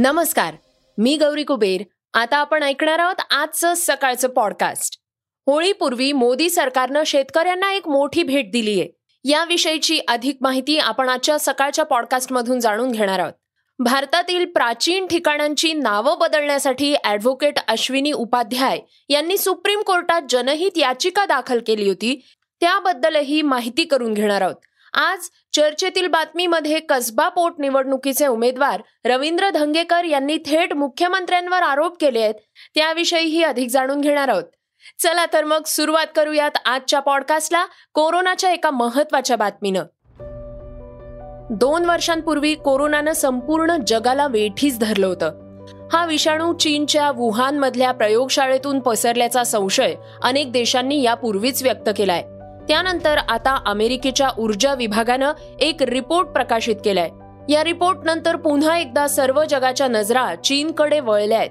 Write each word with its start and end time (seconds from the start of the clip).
नमस्कार 0.00 0.54
मी 0.98 1.16
गौरी 1.16 1.44
कुबेर. 1.44 1.82
आता 2.14 2.36
आपण 2.36 2.62
ऐकणार 2.62 2.98
आहोत 2.98 3.22
आजचं 3.30 3.74
सकाळचं 3.76 4.28
पॉडकास्ट 4.28 4.98
होळीपूर्वी 5.46 6.12
मोदी 6.12 6.50
सरकारनं 6.50 7.02
शेतकऱ्यांना 7.06 7.72
एक 7.72 7.88
मोठी 7.88 8.22
भेट 8.22 8.52
दिली 8.52 8.80
आहे. 8.80 8.90
याविषयीची 9.24 10.00
अधिक 10.08 10.38
माहिती 10.40 10.78
आपण 10.78 11.08
आजच्या 11.08 11.38
सकाळच्या 11.38 11.84
पॉडकास्टमधून 11.84 12.60
जाणून 12.60 12.90
घेणार 12.92 13.18
आहोत. 13.18 13.32
भारतातील 13.78 14.44
प्राचीन 14.46 15.06
ठिकाणांची 15.06 15.72
नावं 15.72 16.18
बदलण्यासाठी 16.18 16.94
ॲडव्होकेट 17.04 17.58
अश्विनी 17.68 18.12
उपाध्याय 18.12 18.78
यांनी 19.08 19.38
सुप्रीम 19.38 19.80
कोर्टात 19.80 20.22
जनहित 20.28 20.78
याचिका 20.78 21.26
दाखल 21.26 21.58
केली 21.66 21.88
होती. 21.88 22.20
त्याबद्दलही 22.60 23.42
माहिती 23.42 23.84
करून 23.84 24.14
घेणार 24.14 24.40
आहोत. 24.40 24.54
आज 24.92 25.18
चर्चेतील 25.52 26.06
बातमीमध्ये 26.06 26.80
कसबा 26.80 27.28
पोट 27.28 27.54
निवडणुकीचे 27.58 28.26
उमेदवार 28.26 28.82
रवींद्र 29.04 29.50
धंगेकर 29.50 30.04
यांनी 30.04 30.38
थेट 30.46 30.72
मुख्यमंत्र्यांवर 30.72 31.62
आरोप 31.62 32.00
केले 32.00 32.20
आहेत. 32.20 32.34
त्याविषयीही 32.74 33.42
अधिक 33.42 33.70
जाणून 33.70 34.00
घेणार 34.00 34.28
आहोत. 34.28 34.44
चला 35.02 35.26
तर 35.32 35.44
मग 35.44 35.62
सुरुवात 35.66 36.06
करूयात 36.16 36.50
आजच्या 36.64 37.00
पॉडकास्टला 37.00 37.66
कोरोनाच्या 37.94 38.50
एका 38.50 38.70
महत्त्वाच्या 38.70 39.36
बातमीनं. 39.36 39.84
दोन 41.50 41.84
वर्षांपूर्वी 41.84 42.54
कोरोनानं 42.54 43.12
संपूर्ण 43.12 43.76
जगाला 43.86 44.26
वेठीच 44.26 44.78
धरलं 44.78 45.06
होतं. 45.06 45.32
हा 45.92 46.06
विषाणू 46.06 46.56
चीनच्या 46.56 47.10
वुहान 47.10 47.58
मधल्या 47.58 47.92
प्रयोगशाळेतून 47.92 48.80
पसरल्याचा 48.80 49.44
संशय 49.44 49.94
अनेक 50.22 50.52
देशांनी 50.52 51.02
यापूर्वीच 51.02 51.62
व्यक्त 51.62 51.90
केलाय. 51.96 52.24
त्यानंतर 52.68 53.16
आता 53.28 53.62
अमेरिकेच्या 53.66 54.28
ऊर्जा 54.38 54.74
विभागानं 54.74 55.32
एक 55.60 55.82
रिपोर्ट 55.82 56.28
प्रकाशित 56.28 56.76
केलाय. 56.84 57.08
या 57.48 57.64
रिपोर्ट 57.64 57.98
नंतर 58.04 58.36
पुन्हा 58.36 58.78
एकदा 58.78 59.06
सर्व 59.06 59.44
जगाच्या 59.44 59.88
नजरा 59.88 60.34
चीनकडे 60.34 61.00
वळल्या 61.00 61.38
आहेत. 61.38 61.50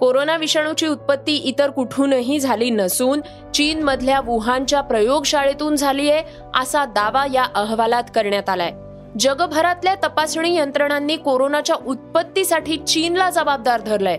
कोरोना 0.00 0.36
विषाणूची 0.36 0.86
उत्पत्ती 0.86 1.36
इतर 1.36 1.70
कुठूनही 1.70 2.40
झाली 2.40 2.70
नसून 2.70 3.20
चीन 3.54 3.82
मधल्या 3.82 4.20
वुहानच्या 4.20 4.80
प्रयोगशाळेतून 4.80 5.76
झालीय 5.76 6.20
असा 6.60 6.84
दावा 6.84 7.26
या 7.32 7.46
अहवालात 7.54 8.02
करण्यात 8.14 8.48
आलाय. 8.48 8.72
जगभरातल्या 9.18 9.94
तपासणी 9.94 10.56
यंत्रणांनी 10.56 11.16
कोरोनाच्या 11.16 11.76
उत्पत्तीसाठी 11.86 12.76
चीनला 12.76 13.30
जबाबदार 13.30 13.80
धरलाय. 13.80 14.18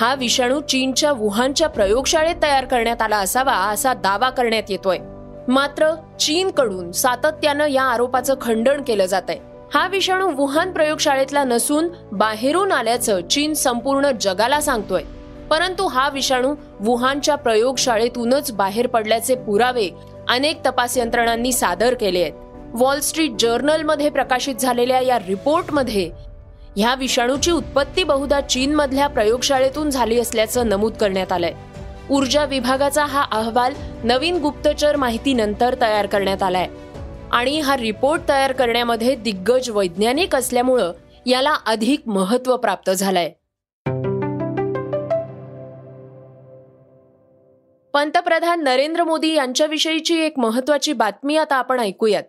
हा 0.00 0.14
विषाणू 0.14 0.60
चीनच्या 0.60 1.12
वुहानच्या 1.12 1.68
प्रयोगशाळेत 1.68 2.36
तयार 2.42 2.64
करण्यात 2.64 3.02
आला 3.02 3.16
असावा 3.16 3.52
असा 3.52 3.94
दावा 3.94 4.30
करण्यात 4.30 4.70
येतोय. 4.70 4.98
मात्र 5.48 5.94
चीनकडून 6.20 6.92
सातत्यानं 6.92 7.66
या 7.66 7.82
आरोपाचं 7.82 8.34
खंडन 8.40 8.82
केलं 8.82 9.06
जात 9.06 9.22
आहे 9.28 9.38
हा 9.74 9.88
विषाणू 9.88 10.30
वुहान 10.30 10.72
प्रयोगशाळेतला 10.72 11.44
नसून 11.44 11.88
बाहेरून 12.12 12.72
आल्याचं 12.72 13.28
चीन 13.28 13.54
संपूर्ण 13.54 14.10
जगाला 14.20 14.60
सांगतोय. 14.60 15.02
परंतु 15.50 15.86
हा 15.86 16.08
विषाणू 16.08 16.54
वुहानच्या 16.80 17.34
प्रयोगशाळेतूनच 17.34 18.52
बाहेर 18.52 18.86
पडल्याचे 18.86 19.34
पुरावे 19.34 19.88
अनेक 20.28 20.66
तपास 20.66 20.98
यंत्रणांनी 20.98 21.52
सादर 21.52 21.94
केले 21.94 22.22
आहेत. 22.22 22.32
वॉल 22.74 23.00
स्ट्रीट 23.00 23.30
जर्नलमध्ये 23.38 24.10
प्रकाशित 24.10 24.54
झालेल्या 24.54 25.00
या 25.00 25.18
रिपोर्टमध्ये 25.18 26.10
ह्या 26.76 26.94
विषाणूची 26.94 27.50
उत्पत्ती 27.50 28.04
बहुधा 28.04 28.40
चीनमधल्या 28.40 29.06
प्रयोगशाळेतून 29.06 29.90
झाली 29.90 30.20
असल्याचं 30.20 30.68
नमूद 30.68 30.92
करण्यात 30.92 31.32
आलंय. 31.32 31.52
ऊर्जा 32.10 32.44
विभागाचा 32.44 33.04
हा 33.04 33.24
अहवाल 33.32 33.72
नवीन 34.04 34.38
गुप्तचर 34.38 34.96
माहितीनंतर 34.96 35.74
तयार 35.80 36.06
करण्यात 36.06 36.42
आलाय. 36.42 36.68
आणि 37.32 37.60
हा 37.60 37.76
रिपोर्ट 37.76 38.22
तयार 38.28 38.52
करण्यामध्ये 38.52 39.14
दिग्गज 39.14 39.70
वैज्ञानिक 39.70 40.36
असल्यामुळं 40.36 40.92
याला 41.26 41.54
अधिक 41.66 42.00
महत्त्व 42.06 42.56
प्राप्त 42.56 42.90
झालंय. 42.90 43.30
पंतप्रधान 47.94 48.64
नरेंद्र 48.64 49.04
मोदी 49.04 49.34
यांच्याविषयीची 49.34 50.20
एक 50.20 50.38
महत्वाची 50.38 50.92
बातमी 50.92 51.36
आता 51.36 51.56
आपण 51.56 51.80
ऐकूयात. 51.80 52.22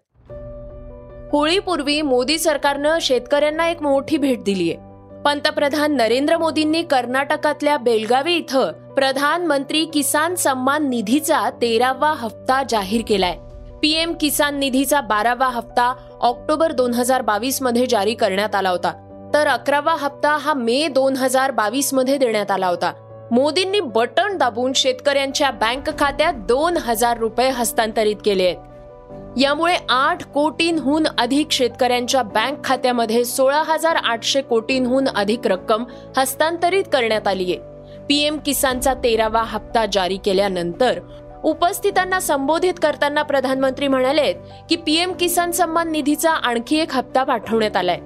होळीपूर्वी 1.32 2.02
मोदी 2.02 2.40
सरकारनं 2.40 2.98
शेतकऱ्यांना 3.02 3.70
एक 3.70 3.82
मोठी 3.82 4.18
भेट 4.18 4.44
दिलीय. 4.44 4.76
पंतप्रधान 5.26 5.96
नरेंद्र 5.96 6.38
मोदींनी 6.38 6.84
कर्नाटकातल्या 6.84 7.78
बेलगावी 7.78 8.36
इथं 8.36 8.83
प्रधानमंत्री 8.96 9.86
किसान 9.86 10.36
सन्मान 10.36 10.90
निधीचा 10.90 11.50
तेरावा 11.50 12.14
हप्ता 12.14 12.64
जाहीर 12.70 13.02
केलाय. 13.08 13.38
पीएम 13.82 14.14
किसान 14.14 14.58
निधीचा 14.58 15.02
बारावा 15.02 15.48
हप्ता 15.48 15.94
ऑक्टोबर 16.22 16.72
दोन 16.72 16.94
हजार 16.94 17.22
बावीसमध्ये 17.22 17.86
जारी 17.86 18.14
करण्यात 18.14 18.56
आला 18.56 18.70
होता. 18.70 18.92
तर 19.34 19.48
अकरावा 19.48 19.96
हप्ता 20.00 20.38
हा 20.38 20.54
मे 20.54 20.88
दोन 20.88 21.16
हजार 21.16 21.52
बावीसमध्ये 21.52 22.18
देण्यात 22.18 22.52
आला 22.52 22.68
होता. 22.68 22.94
मोदींनी 23.32 23.80
बटन 23.80 24.38
दाबून 24.38 24.74
शेतकऱ्यांच्या 24.74 25.52
बँक 25.52 26.00
खात्यात 26.00 26.34
दोन 26.34 26.78
हजार 26.78 27.18
रुपये 27.18 27.50
हस्तांतरित 27.50 28.16
केले 28.26 28.46
आहेत. 28.46 28.58
यामुळे 29.38 29.78
आठ 29.90 30.24
कोटींहून 30.24 31.08
अधिक 31.18 31.52
शेतकऱ्यांच्या 31.52 32.24
बँक 32.24 32.64
खात्यामध्ये 32.64 33.26
सोळा 33.26 33.64
हजार 33.64 33.96
आठशे 33.96 34.42
कोटींहून 34.42 35.08
अधिक 35.08 35.48
रक्कम 35.48 35.84
हस्तांतरित 36.18 36.84
करण्यात 36.94 37.28
आली 37.28 37.44
आहे 37.44 37.73
पीएम 38.10 38.38
किसानचा 38.38 38.94
तेरावा 38.94 39.44
हप्ता 39.44 39.86
जारी 39.92 40.18
केल्यानंतर 40.18 41.00
उपस्थितांना 41.44 42.20
संबोधित 42.20 42.74
करताना 42.82 43.24
प्रधानमंत्री 43.24 43.88
म्हणाले 43.88 44.34
की 44.70 44.76
पीएम 44.76 45.14
किसान 45.14 45.52
सन्मान 45.52 45.92
निधीचा 45.92 46.32
आणखी 46.32 46.78
एक 46.78 46.94
हप्ता 46.94 47.24
पाठवण्यात 47.24 47.78
आलाय. 47.78 48.00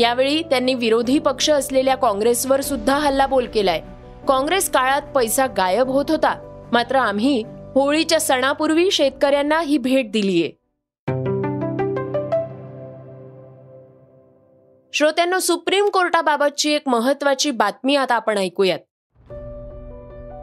यावेळी 0.00 0.42
त्यांनी 0.42 0.74
विरोधी 0.74 1.18
पक्ष 1.18 1.50
असलेल्या 1.50 1.94
काँग्रेसवर 1.94 2.60
सुद्धा 2.60 2.98
हल्लाबोल 2.98 3.46
केलाय. 3.46 3.80
काँग्रेस 4.28 4.70
काळात 4.70 5.02
पैसा 5.14 5.46
गायब 5.46 5.88
होत 5.88 6.04
होता. 6.08 6.62
मात्र 6.72 6.96
आम्ही 6.96 7.44
होळीच्या 7.74 8.20
सणापूर्वी 8.20 8.90
शेतकऱ्यांना 8.90 9.60
ही 9.60 9.78
भेट 9.78 10.12
दिलीये. 10.12 10.50
श्रोत्यांना 14.92 15.38
सुप्रीम 15.38 15.88
कोर्टाबाबतची 15.88 16.72
एक 16.72 16.82
महत्वाची 16.86 17.50
बातमी 17.50 17.96
आता 17.96 18.14
आपण 18.14 18.38
ऐकूयात. 18.38 18.78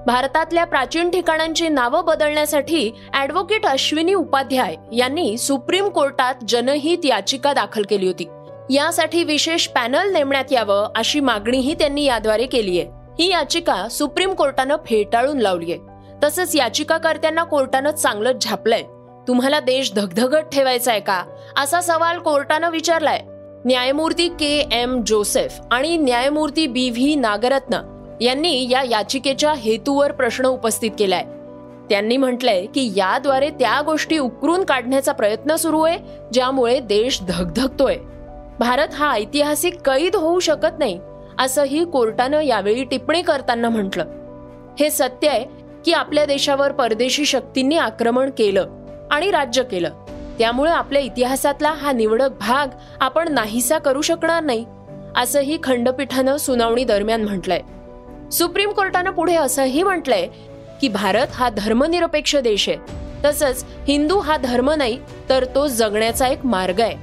भारतातल्या 0.06 0.66
प्राचीन 0.66 1.10
ठिकाणांची 1.10 1.70
नावं 1.70 2.06
बदलण्यासाठी 2.06 2.92
ऍडव्होकेट 3.16 3.66
अश्विनी 3.66 4.14
उपाध्याय 4.14 4.76
यांनी 4.92 5.38
सुप्रीम 5.38 5.88
कोर्टात 5.88 6.36
जनहित 6.48 6.98
याचिका 7.04 7.54
दाखल 7.54 7.82
केली 7.90 8.08
होती. 8.08 8.28
यासाठी 8.70 9.24
विशेष 9.24 9.68
पॅनल 9.68 10.14
नेमण्यात 10.14 10.52
यावं 10.52 10.90
अशी 10.96 11.20
मागणीही 11.20 11.74
त्यांनी 11.74 12.04
याद्वारे 12.04 12.46
केली 12.46 12.80
आहे. 12.80 12.90
ही 13.20 13.32
याचिका 13.32 13.88
सुप्रीम 13.90 14.34
कोर्टानं 14.34 14.76
फेटाळून 14.76 15.38
लावली 15.38 15.72
आहे 15.72 15.82
तसंच 16.24 16.56
याचिकाकर्त्यांना 16.56 17.44
कोर्टानं 17.44 17.92
चांगलंच 17.92 18.46
झापलंय. 18.46 18.84
तुम्हाला 19.28 19.60
देश 19.60 19.94
धगधगत 19.94 20.50
ठेवायचा 20.54 20.92
आहे 20.92 21.00
का? 21.00 21.24
असा 21.58 21.82
सवाल 21.82 22.20
कोर्टानं 22.20 22.70
विचारलाय. 22.70 23.22
न्यायमूर्ती 23.66 24.28
के 24.28 24.68
एम 24.72 25.02
जोसेफ 25.08 25.54
आणि 25.72 25.98
न्यायमूर्ती 25.98 26.68
बी 26.68 26.90
व्ही 26.90 27.16
नागरत्न 27.16 27.93
यांनी 28.24 28.70
या 28.72 28.84
याचिकेच्या 28.84 29.54
हेतूवर 29.54 30.12
प्रश्न 30.12 30.46
उपस्थित 30.46 30.92
केलाय. 31.00 31.24
त्यांनी 31.90 32.18
म्हटलंय 32.18 32.66
की 32.66 32.92
याद्वारे 32.96 33.50
त्या 33.50 33.82
गोष्टी 33.82 34.18
उकरून 34.18 34.64
काढण्याचा 34.64 35.12
प्रयत्न 35.12 35.56
सुरू 35.56 35.82
आहे 35.82 35.98
ज्यामुळे 36.34 36.80
देश 36.80 37.20
धगधगतोय. 37.22 37.96
भारत 38.60 38.88
हा 38.94 39.12
ऐतिहासिक 39.14 39.90
कैद 39.90 40.16
होऊ 40.16 40.40
शकत 40.40 40.80
नाही 40.80 41.00
असंही 41.40 41.86
कोर्टानं 41.86 42.42
यावेळी 42.42 42.84
टिप्पणी 42.84 43.22
करताना 43.22 43.70
म्हटलं. 43.70 44.06
हे 44.80 44.90
सत्य 44.90 45.30
आहे 45.30 45.46
की 45.86 45.92
आपल्या 45.92 46.26
देशावर 46.26 46.72
परदेशी 46.72 47.26
शक्तींनी 47.26 47.78
आक्रमण 47.78 48.30
केलं 48.38 48.68
आणि 49.12 49.32
राज्य 49.32 49.64
केलं. 49.64 49.90
त्यामुळे 50.40 50.72
आपल्या 50.72 51.02
इतिहासातला 51.02 51.72
हा 51.72 51.92
निवडक 51.92 52.30
भाग 52.40 52.68
आपण 53.00 53.34
नाहीसा 53.34 53.78
करू 53.78 54.02
शकणार 54.02 54.44
नाही 54.44 54.66
असंही 55.18 55.58
खंडपीठानं 55.64 56.38
सुनावणी 56.38 56.84
दरम्यान 56.84 57.24
म्हटलंय. 57.24 57.62
सुप्रीम 58.34 58.72
कोर्टानं 58.72 59.12
पुढे 59.12 59.36
असंही 59.36 59.84
म्हटलंय 59.84 60.28
की 60.82 60.88
भारत 60.88 61.28
हा 61.34 61.50
धर्मनिरपेक्ष 61.50 62.36
देश 62.36 62.70
आहे. 62.70 62.78
तसंच 63.26 63.66
हिंदू 63.88 64.20
हा 64.20 64.38
धर्म 64.38 64.72
नाही 64.72 65.00
तर 65.30 65.46
तो 65.56 65.68
जगण्याचा 65.68 66.28
एक 66.28 66.46
मार्ग 66.46 66.80
आहे. 66.80 66.96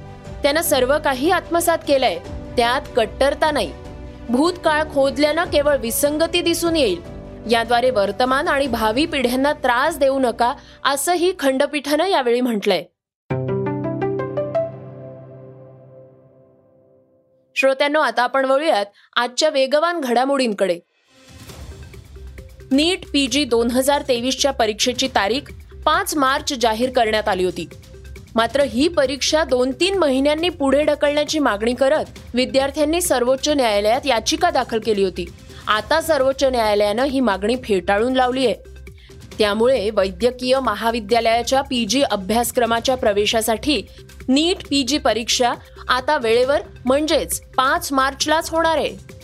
त्यानं 0.43 0.62
सर्व 0.62 0.99
काही 1.05 1.31
आत्मसात 1.31 1.79
केलंय 1.88 2.19
त्यात 2.56 2.81
कट्टरता 2.97 3.50
नाही. 3.50 3.73
भूतकाळ 4.29 4.82
खोदल्यानं 4.82 5.44
केवळ 5.44 5.77
विसंगती 5.77 6.43
दिसून 6.43 6.77
येईल. 6.77 7.00
याद्वारे 7.50 7.91
वर्तमान 7.91 8.49
आणि 8.49 8.67
भावी 8.67 9.06
पिढ्यांना 9.06 9.53
त्रास 9.53 9.99
देऊ 9.99 10.19
नका 10.19 10.55
असंही 10.85 11.33
खंडपीठानं 11.38 12.06
यावेळी 12.06 12.41
म्हटलंय. 12.41 12.85
श्रोत्यांनो 17.56 18.00
आता 18.00 18.23
आपण 18.23 18.44
वळूयात 18.44 18.87
आजच्या 19.17 19.49
वेगवान 19.49 20.00
घडामोडींकडे. 20.00 20.81
नीट 22.73 23.07
पी 23.13 23.27
जी 23.27 23.45
दोन 23.45 23.71
हजार 23.71 24.03
तेवीसच्या 24.09 24.51
परीक्षेची 24.51 25.09
तारीख 25.09 25.53
पाच 25.85 26.17
मार्च 26.17 26.53
जाहीर 26.53 26.91
करण्यात 26.91 27.29
आली 27.29 27.45
होती. 27.45 27.69
मात्र 28.35 28.63
ही 28.63 28.89
परीक्षा 28.89 29.45
दोन 29.45 29.71
तीन 29.71 29.99
महिन्यांनी 29.99 30.49
पुढे 30.49 30.83
ढकलण्याची 30.85 31.39
मागणी 31.39 31.75
करत 31.75 32.05
विद्यार्थ्यांनी 32.35 33.01
सर्वोच्च 33.01 33.49
न्यायालयात 33.49 34.07
याचिका 34.07 34.51
दाखल 34.51 34.79
केली 34.79 35.05
होती. 35.05 35.25
आता 35.69 36.01
सर्वोच्च 36.01 36.45
न्यायालयानं 36.45 37.05
ही 37.05 37.21
मागणी 37.21 37.57
फेटाळून 37.65 38.13
लावली 38.13 38.47
आहे. 38.47 38.55
त्यामुळे 39.39 39.91
वैद्यकीय 39.91 40.61
महाविद्यालयाच्या 40.61 41.61
पी 41.61 41.85
जी 41.85 42.03
अभ्यासक्रमाच्या 42.03 42.95
प्रवेशासाठी 42.95 43.83
नीट 44.29 44.69
पी 44.69 44.83
जी 44.83 44.99
परीक्षा 44.99 45.55
आता 45.89 46.19
वेळेवर 46.19 46.61
म्हणजेच 46.85 47.41
पाच 47.57 47.93
मार्चलाच 47.93 48.51
होणार 48.51 48.77
आहे. 48.77 49.20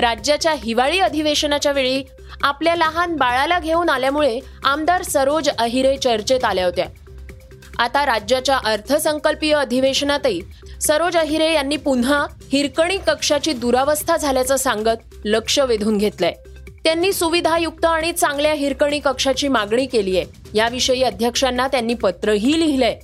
राज्याच्या 0.00 0.52
हिवाळी 0.52 0.98
अधिवेशनाच्या 1.00 1.72
वेळी 1.72 2.02
आपल्या 2.42 2.76
लहान 2.76 3.16
बाळाला 3.16 3.58
घेऊन 3.58 3.88
आल्यामुळे 3.88 4.40
आमदार 4.64 5.02
सरोज 5.02 5.48
अहिरे 5.48 5.96
चर्चेत 5.96 6.44
आल्या 6.44 6.64
होत्या. 6.64 6.84
आता 7.78 8.06
राज्याच्या 8.06 8.58
अर्थसंकल्पीय 8.64 9.54
अधिवेशनातही 9.54 10.40
सरोज 10.80 11.16
अहिरे 11.16 11.52
यांनी 11.52 11.76
पुन्हा 11.76 12.26
हिरकणी 12.52 12.98
कक्षाची 13.06 13.52
दुरावस्था 13.52 14.16
झाल्याचं 14.16 14.56
सांगत 14.56 15.14
लक्ष 15.24 15.58
वेधून 15.58 15.98
घेतलंय. 15.98 16.32
त्यांनी 16.84 17.12
सुविधायुक्त 17.12 17.84
आणि 17.84 18.12
चांगल्या 18.12 18.52
हिरकणी 18.52 18.98
कक्षाची 18.98 19.48
मागणी 19.48 19.86
केली 19.86 20.16
आहे. 20.16 20.26
याविषयी 20.54 21.02
अध्यक्षांना 21.02 21.68
त्यांनी 21.68 21.94
पत्रही 21.94 22.60
लिहिलंय. 22.60 22.98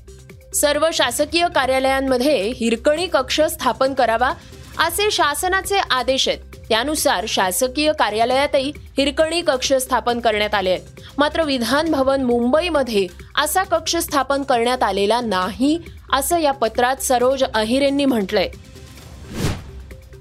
सर्व 0.55 0.89
शासकीय 0.93 1.47
कार्यालयांमध्ये 1.55 2.53
हिरकणी 2.57 3.07
कक्ष 3.07 3.41
स्थापन 3.41 3.95
करावा 3.95 4.33
असे 4.79 5.11
शासनाचे 5.11 5.79
आदेश 5.91 6.29
आहेत. 6.29 6.56
त्यानुसार 6.69 7.25
शासकीय 7.29 7.93
कार्यालयातही 7.93 8.73
हिरकणी 8.99 9.43
कक्ष 9.43 9.73
स्थापन 9.73 10.21
करण्यात 10.21 10.55
आले 10.55 10.71
आहेत. 10.71 11.01
मात्र 11.19 11.43
विधान 11.43 11.91
भवन 11.91 12.25
मुंबईमध्ये 12.25 13.07
असा 13.39 13.63
कक्ष 13.63 13.97
स्थापन 13.97 14.43
करण्यात 14.43 14.83
आलेला 14.83 15.21
नाही 15.21 15.79
असं 16.13 16.39
या 16.39 16.53
पत्रात 16.53 16.97
सरोज 16.97 17.45
अहिरेंनी 17.55 18.05
म्हटलंय. 18.05 18.49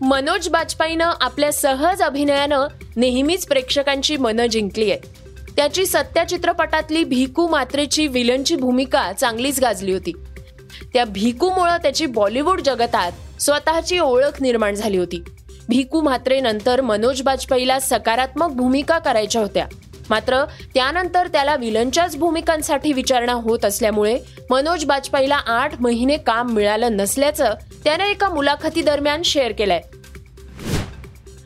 मनोज 0.02 0.50
बाजपेयीनं 0.50 1.12
आपल्या 1.22 1.52
सहज 1.54 2.02
अभिनयानं 2.02 2.68
नेहमीच 2.96 3.46
प्रेक्षकांची 3.48 4.18
मनं 4.18 4.46
जिंकली 4.46 4.92
आहे 4.92 5.00
त्याची 5.56 5.86
सत्या 5.86 6.24
चित्रपटातली 6.24 7.04
भिकू 7.04 7.48
मात्रेची 7.48 8.08
विलनची 8.08 8.56
भूमिका 8.56 9.14
चांगलीच 9.14 9.60
गाजली 9.60 9.94
होती. 9.94 10.12
त्या 10.94 11.06
भिकूमुळं 11.06 11.78
त्याची 11.78 12.06
बॉलिवूड 12.06 12.62
जगतात 12.62 13.12
स्वतःची 13.42 14.00
ओळख 14.00 14.42
निर्माण 14.42 14.76
झाली 14.76 14.98
होती. 14.98 15.24
भिकू 15.70 16.02
म्हात्रेनंतर 16.02 16.82
मनोज 16.82 17.22
बाजपेयीला 17.22 17.80
सकारात्मक 17.80 18.50
भूमिका 18.50 19.00
करायच्या 19.00 19.42
होत्या. 19.42 19.68
मात्र 20.10 20.44
त्यानंतर 20.74 21.28
त्याला 21.28 21.56
विलनच्याच 21.56 22.18
भूमिकांसाठी 22.18 22.94
विचारणा 22.94 23.34
होत 23.34 23.66
असल्यामुळे 23.66 24.20
मनोज 24.50 24.86
बाजपेयीला 24.86 25.36
आठ 25.36 25.82
महिने 25.82 26.18
काम 26.18 26.50
मिळालं 26.50 26.98
नसल्याचं 26.98 27.54
त्याने 27.84 28.10
एका 28.10 28.30
मुलाखतीदरम्यान 28.30 29.22
शेअर 29.22 29.52
केलंय. 29.52 29.82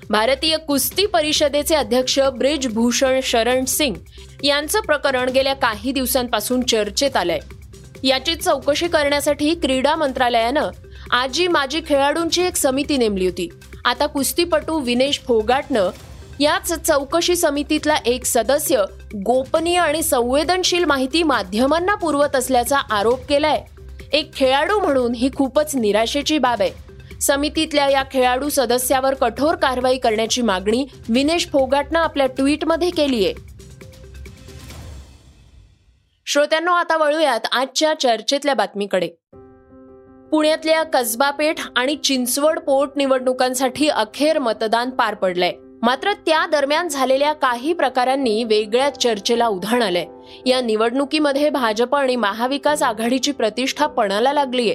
भारतीय 0.09 0.57
कुस्ती 0.57 1.05
परिषदेचे 1.05 1.75
अध्यक्ष 1.75 2.19
ब्रिजभूषण 2.19 3.19
शरण 3.23 3.65
सिंग 3.65 3.95
यांचं 4.43 4.79
प्रकरण 4.79 5.29
गेल्या 5.29 5.53
काही 5.53 5.91
दिवसांपासून 5.91 6.61
चर्चेत 6.61 7.17
आलंय. 7.17 7.39
याची 8.03 8.35
चौकशी 8.35 8.87
करण्यासाठी 8.87 9.53
क्रीडा 9.55 9.95
मंत्रालयानं 9.95 10.69
आजी 11.11 11.47
माजी 11.47 11.81
खेळाडूंची 11.87 12.41
एक 12.41 12.55
समिती 12.55 12.97
नेमली 12.97 13.25
होती. 13.25 13.49
आता 13.85 14.05
कुस्तीपटू 14.05 14.79
विनेश 14.79 15.19
फोगाटनं 15.19 15.89
याच 16.39 16.73
चौकशी 16.73 17.35
समितीतला 17.35 17.95
एक 18.05 18.25
सदस्य 18.25 18.83
गोपनीय 19.15 19.77
आणि 19.77 20.01
संवेदनशील 20.01 20.83
माहिती 20.83 21.23
माध्यमांना 21.23 21.95
पुरवत 21.95 22.35
असल्याचा 22.35 22.77
आरोप 22.77 23.25
केलाय. 23.25 23.63
एक 24.13 24.33
खेळाडू 24.33 24.79
म्हणून 24.79 25.13
ही 25.15 25.29
खूपच 25.35 25.75
निराशेची 25.75 26.37
बाब 26.37 26.61
आहे. 26.61 26.71
समितीतल्या 27.21 27.89
या 27.89 28.03
खेळाडू 28.11 28.49
सदस्यावर 28.49 29.13
कठोर 29.13 29.55
कारवाई 29.55 29.97
करण्याची 29.97 30.41
मागणी 30.41 30.87
विनेश 31.09 31.47
फोगाटनं 31.47 31.99
आपल्या 31.99 32.27
ट्विटमध्ये 32.27 32.89
केली 32.89 33.25
आहे 33.25 33.33
श्रोत्यांनो 36.25 36.71
आता 36.71 36.97
वळूयात 36.97 37.39
आजच्या 37.51 37.93
चर्चेतल्या 37.93 38.53
बातमीकडे. 38.53 39.09
पुण्यातल्या 40.31 40.83
कसबा 40.83 41.29
पेठ 41.31 41.55
आणि 41.75 41.95
चिंचवड 41.95 42.59
पोट 42.59 42.91
निवडणुकांसाठी 42.95 43.87
अखेर 43.87 44.39
मतदान 44.39 44.89
पार 44.89 45.15
पडलंय. 45.15 45.51
मात्र 45.81 46.13
त्या 46.13 46.45
दरम्यान 46.45 46.87
झालेल्या 46.87 47.33
काही 47.33 47.73
प्रकारांनी 47.73 48.43
वेगळ्या 48.43 48.89
चर्चेला 48.89 49.47
उधाण 49.47 49.81
आलंय. 49.81 50.05
या 50.45 50.61
निवडणुकीमध्ये 50.61 51.49
भाजप 51.49 51.95
आणि 51.95 52.15
महाविकास 52.15 52.83
आघाडीची 52.83 53.31
प्रतिष्ठा 53.31 53.87
पणाला 53.87 54.33
लागलीय. 54.33 54.73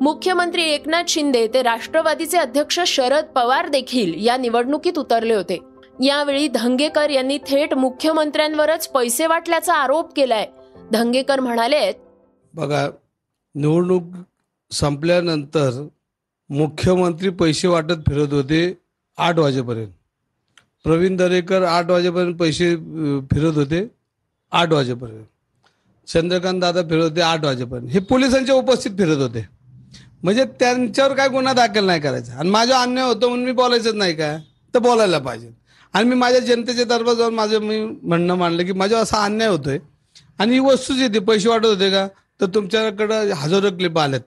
मुख्यमंत्री 0.00 0.62
एकनाथ 0.64 1.02
शिंदे 1.08 1.48
ते 1.54 1.62
राष्ट्रवादीचे 1.62 2.38
अध्यक्ष 2.38 2.80
शरद 2.86 3.24
पवार 3.24 3.68
देखील 3.68 4.26
या 4.26 4.36
निवडणुकीत 4.36 4.98
उतरले 4.98 5.34
होते. 5.34 5.58
यावेळी 6.02 6.48
धंगेकर 6.48 7.10
यांनी 7.10 7.38
थेट 7.38 7.74
मुख्यमंत्र्यांवरच 7.74 8.88
पैसे 8.88 9.26
वाटल्याचा 9.26 9.74
आरोप 9.74 10.14
केलाय. 10.16 10.46
धंगेकर 10.92 11.40
म्हणाले 11.40 11.92
बघा 12.54 12.88
निवडणूक 13.54 14.02
संपल्यानंतर 14.74 15.88
मुख्यमंत्री 16.50 17.30
पैसे 17.30 17.68
वाटत 17.68 18.02
फिरत 18.08 18.32
होते 18.32 18.60
आठ 19.18 19.38
वाजेपर्यंत. 19.38 19.92
प्रवीण 20.84 21.16
दरेकर 21.16 21.62
आठ 21.62 21.90
वाजेपर्यंत 21.90 22.36
पैसे 22.36 22.76
फिरत 23.32 23.54
होते 23.54 23.86
आठ 24.52 24.72
वाजेपर्यंत. 24.72 25.24
चंद्रकांत 26.06 26.60
दादा 26.60 26.82
फिरत 26.82 27.02
होते 27.02 27.20
आठ 27.20 27.44
वाजेपर्यंत. 27.44 27.88
हे 27.90 27.98
पोलिसांच्या 28.00 28.54
उपस्थित 28.54 28.92
फिरत 28.98 29.16
होते. 29.16 29.48
म्हणजे 30.22 30.44
त्यांच्यावर 30.44 31.14
काय 31.14 31.28
गुन्हा 31.28 31.52
दाखल 31.52 31.84
नाही 31.84 32.00
करायचा. 32.00 32.32
आणि 32.34 32.50
माझा 32.50 32.82
अन्याय 32.82 33.06
होतो 33.06 33.28
म्हणून 33.28 33.44
मी 33.44 33.52
बोलायचंच 33.52 33.94
नाही 33.94 34.14
काय 34.14 34.38
तर 34.74 34.78
बोलायला 34.78 35.18
पाहिजे. 35.18 35.50
आणि 35.92 36.08
मी 36.08 36.14
माझ्या 36.14 36.40
जनतेच्या 36.40 36.84
दरबार 36.84 37.14
जाऊन 37.14 37.34
माझं 37.34 37.58
मी 37.58 37.84
म्हणणं 38.02 38.34
मांडलं 38.34 38.64
की 38.66 38.72
माझं 38.72 38.96
असा 38.96 39.24
अन्याय 39.24 39.48
होतोय. 39.48 39.78
आणि 40.38 40.52
ही 40.52 40.58
वस्तूच 40.58 40.98
येते. 40.98 41.18
पैसे 41.18 41.48
वाटत 41.48 41.66
होते 41.66 41.90
का? 41.90 42.06
तर 42.40 42.46
तुमच्याकडं 42.46 43.32
हजारो 43.32 43.70
क्लिप 43.70 43.98
आल्यात. 43.98 44.22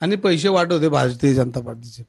आणि 0.00 0.16
पैसे 0.16 0.48
वाटत 0.48 0.72
होते 0.72 0.88
भारतीय 0.88 1.34
जनता 1.34 1.60
पार्टीचे. 1.60 2.02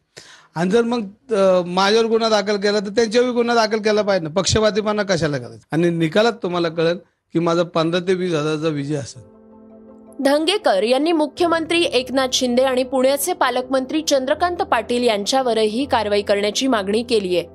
आणि 0.56 0.70
जर 0.70 0.82
मग 0.84 1.34
माझ्यावर 1.68 2.06
गुन्हा 2.08 2.30
दाखल 2.30 2.58
केला 2.62 2.80
तर 2.80 2.90
त्यांच्यावर 2.90 3.30
गुन्हा 3.30 3.56
दाखल 3.56 3.82
केला 3.82 4.02
पाहिजे 4.02 4.28
ना. 4.28 4.34
पक्षपातीपणा 4.34 5.04
कशाला 5.04 5.38
करायचं? 5.38 5.66
आणि 5.72 5.90
निकालात 5.90 6.34
तुम्हाला 6.44 6.70
कळेल 6.70 6.98
की 7.34 7.40
माझा 7.40 7.64
पंधरा 7.64 8.00
ते 8.08 8.14
वीस 8.14 8.34
हजारचा 8.34 8.68
विजय 8.68 8.96
असेल. 8.96 9.22
धंगेकर 10.20 10.84
यांनी 10.84 11.12
मुख्यमंत्री 11.12 11.82
एकनाथ 11.84 12.34
शिंदे 12.34 12.64
आणि 12.64 12.84
पुण्याचे 12.84 13.34
पालकमंत्री 13.34 14.02
चंद्रकांत 14.02 14.58
पाटील 14.62 15.04
यांच्यावरही 15.04 15.86
कारवाई 15.86 16.22
करण्याची 16.22 16.68
मागणी 16.68 17.04
केली 17.04 17.38
आहे 17.38 17.48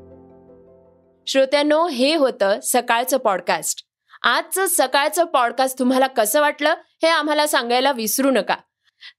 श्रोत्यांनो 1.26 1.86
हे 1.86 2.14
होतं 2.14 2.58
सकाळचं 2.62 3.16
पॉडकास्ट 3.16 3.84
आजचं 4.22 4.66
सकाळचं 4.66 5.24
पॉडकास्ट 5.24 5.78
तुम्हाला 5.78 6.06
कसं 6.06 6.40
वाटलं 6.40 6.74
हे 7.02 7.08
आम्हाला 7.08 7.46
सांगायला 7.46 7.92
विसरू 7.92 8.30
नका. 8.30 8.54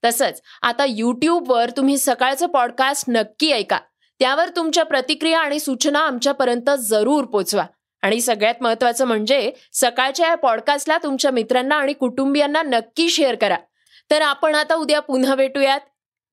तसंच 0.03 0.41
आता 0.62 0.86
युट्यूबवर 0.89 1.70
तुम्ही 1.70 1.98
सकाळचं 1.98 2.48
पॉडकास्ट 2.48 3.06
नक्की 3.08 3.51
ऐका. 3.51 3.79
त्यावर 4.20 4.50
तुमच्या 4.56 4.86
प्रतिक्रिया 4.86 5.39
आणि 5.39 5.60
सूचना 5.60 6.00
आमच्यापर्यंत 6.00 6.70
जरूर 6.79 7.25
पोचवा. 7.25 7.65
आणि 8.01 8.22
सगळ्यात 8.22 8.56
महत्वाचं 8.62 9.06
म्हणजे 9.06 9.51
सकाळच्या 9.74 10.27
या 10.27 10.36
पॉडकास्टला 10.36 10.98
तुमच्या 10.98 11.32
मित्रांना 11.32 11.75
आणि 11.75 11.94
कुटुंबियांना 11.94 12.62
नक्की 12.62 13.10
शेअर 13.10 13.36
करा. 13.36 13.58
तर 14.12 14.22
आपण 14.22 14.56
आता 14.56 14.75
उद्या 14.75 15.00
पुन्हा 15.00 15.36
भेटूयात. 15.36 15.79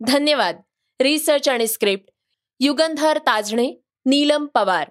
धन्यवाद. 0.07 0.57
रिसर्च 1.01 1.49
आणि 1.49 1.67
स्क्रिप्ट 1.67 2.13
युगंधर 2.61 3.19
ताजणे 3.19 3.83
नीलम 4.07 4.47
पवार. 4.47 4.91